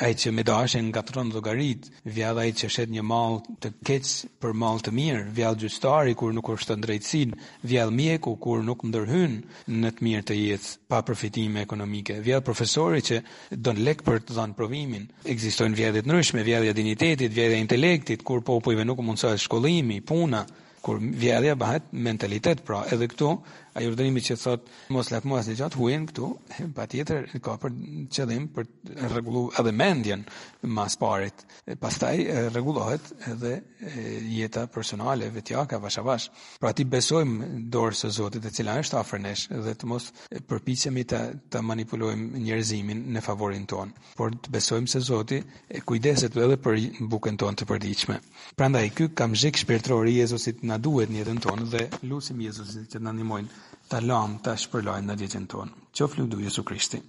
ai 0.04 0.10
që 0.12 0.32
më 0.36 0.44
dashën 0.50 0.90
gatron 0.92 1.30
llogarit, 1.32 1.88
vjell 2.04 2.42
ai 2.42 2.50
që 2.52 2.68
shet 2.70 2.92
një 2.92 3.00
mall 3.08 3.38
të 3.64 3.70
keq 3.88 4.12
për 4.44 4.52
mall 4.60 4.82
të 4.84 4.92
mirë, 5.00 5.22
vjell 5.38 5.56
gjyqtari 5.64 6.12
kur 6.20 6.36
nuk 6.36 6.52
është 6.52 6.76
në 6.76 6.84
drejtësinë, 6.84 7.40
vjell 7.72 7.94
mjeku 7.96 8.34
kur 8.44 8.60
nuk 8.68 8.84
ndërhyn 8.90 9.40
në 9.80 9.94
të 9.96 10.06
mirë 10.10 10.26
të 10.28 10.36
jetës 10.36 10.76
pa 10.90 11.00
përfitime 11.08 11.64
ekonomike, 11.64 12.20
vjell 12.28 12.44
profesori 12.44 13.00
që 13.08 13.22
don 13.56 13.80
lek 13.88 14.04
për 14.04 14.20
të 14.26 14.36
dhënë 14.36 14.56
provimin. 14.60 15.08
Ekzistojnë 15.32 15.78
vjellë 15.80 16.02
të 16.04 16.10
ndryshme, 16.12 16.44
vjellë 16.50 16.76
dinitetit, 16.82 17.32
vjellë 17.32 17.62
intelektit, 17.70 18.22
kur 18.24 18.42
po 18.42 18.58
po 18.60 18.72
i 18.72 18.74
venu 18.78 18.96
ku 18.98 19.02
mundësa 19.06 19.36
shkollimi, 19.38 20.00
puna, 20.02 20.42
kur 20.82 20.98
vjedhja 20.98 21.54
bëhet 21.60 21.86
mentalitet, 21.92 22.64
pra 22.66 22.82
edhe 22.90 23.06
këtu 23.12 23.30
ai 23.78 23.86
urdhërimi 23.86 24.22
që 24.28 24.36
thot 24.42 24.70
mos 24.94 25.10
mos 25.32 25.46
në 25.50 25.54
gjatë 25.60 25.78
huajin 25.80 26.06
këtu, 26.10 26.28
patjetër 26.78 27.28
ka 27.44 27.56
për 27.62 27.74
qëllim 28.16 28.48
për 28.56 28.66
rregullu 29.12 29.44
edhe 29.60 29.72
mendjen 29.80 30.24
mas 30.78 30.96
parit. 31.00 31.44
Pastaj 31.80 32.20
rregullohet 32.50 33.10
edhe 33.30 33.52
jeta 34.28 34.66
personale 34.74 35.28
vetjaka 35.34 35.78
vash 35.80 36.00
bash. 36.06 36.30
Pra 36.60 36.72
ti 36.74 36.84
besojmë 36.84 37.62
dorë 37.72 37.98
së 38.00 38.10
Zotit 38.20 38.46
e 38.46 38.52
cila 38.54 38.76
është 38.82 38.98
afër 39.00 39.22
nesh 39.26 39.46
dhe 39.52 39.74
të 39.78 39.88
mos 39.90 40.10
përpiqemi 40.50 41.06
të 41.12 41.20
të 41.54 41.62
manipulojmë 41.66 42.40
njerëzimin 42.46 43.04
në 43.14 43.22
favorin 43.24 43.66
ton, 43.70 43.92
por 44.18 44.32
të 44.34 44.52
besojmë 44.56 44.90
se 44.92 45.02
Zoti 45.06 45.38
e 45.78 45.82
kujdeset 45.86 46.36
edhe 46.36 46.58
për 46.64 46.80
bukën 47.12 47.38
ton 47.40 47.56
të 47.56 47.68
përditshme. 47.70 48.18
Prandaj 48.58 48.86
ky 48.98 49.08
kamzhik 49.16 49.60
shpirtëror 49.62 50.10
i 50.10 50.18
Jezusit 50.20 50.62
na 50.66 50.78
duhet 50.78 51.10
në 51.12 51.22
jetën 51.22 51.42
tonë 51.46 51.68
dhe 51.72 51.86
lutim 52.10 52.42
Jezusit 52.44 52.90
që 52.94 53.02
na 53.04 53.14
ndihmojë 53.16 53.59
ta 53.90 53.98
lamë 54.00 54.40
të 54.44 54.52
shpërlojnë 54.64 55.06
në 55.10 55.16
djetin 55.22 55.46
tonë. 55.50 55.78
Që 55.98 56.06
flu 56.12 56.28
Jesu 56.44 56.62
Kristi. 56.70 57.00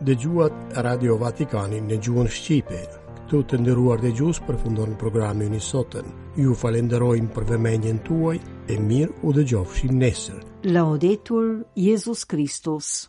Dhe 0.00 0.14
gjuat 0.16 0.54
Radio 0.84 1.14
Vatikani 1.20 1.78
në 1.84 2.00
gjuhën 2.06 2.26
Shqipe. 2.36 2.78
Këtu 3.20 3.42
të 3.52 3.58
ndëruar 3.62 4.00
dhe 4.02 4.10
gjusë 4.16 4.42
për 4.48 4.58
fundon 4.64 4.96
programin 4.98 5.54
i 5.54 5.60
sotën. 5.62 6.08
Ju 6.40 6.56
falenderojmë 6.62 7.30
për 7.36 7.46
vëmenjen 7.54 8.02
tuaj 8.08 8.38
e 8.74 8.80
mirë 8.90 9.20
u 9.22 9.34
dhe 9.36 9.44
gjofshim 9.52 10.00
Laudetur 10.64 11.64
Iesus 11.76 12.24
Christus 12.28 13.08